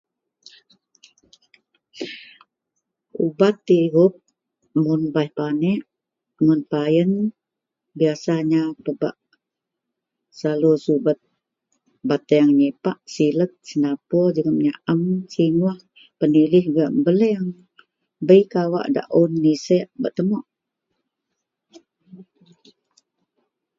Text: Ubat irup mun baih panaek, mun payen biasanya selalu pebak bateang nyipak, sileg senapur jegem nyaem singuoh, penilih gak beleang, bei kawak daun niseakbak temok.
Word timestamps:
Ubat 3.25 3.59
irup 3.81 4.13
mun 4.83 5.01
baih 5.13 5.31
panaek, 5.37 5.81
mun 6.45 6.59
payen 6.71 7.11
biasanya 7.99 8.61
selalu 10.37 10.73
pebak 10.83 11.19
bateang 12.09 12.49
nyipak, 12.59 12.97
sileg 13.13 13.51
senapur 13.67 14.27
jegem 14.35 14.57
nyaem 14.65 15.01
singuoh, 15.33 15.77
penilih 16.19 16.65
gak 16.75 16.91
beleang, 17.05 17.49
bei 18.27 18.43
kawak 18.53 18.85
daun 18.95 19.31
niseakbak 19.43 20.13
temok. 20.17 20.45